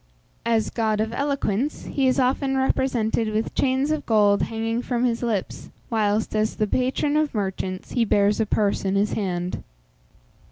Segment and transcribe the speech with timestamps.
[0.47, 5.21] As god of eloquence, he is often represented with chains of gold hanging from his
[5.21, 9.61] lips, whilst, as the patron of merchants, he bears a purse in his hand.